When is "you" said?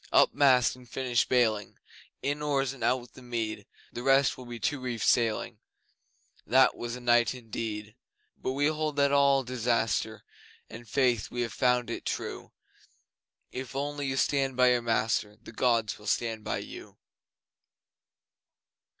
14.07-14.17, 16.57-16.97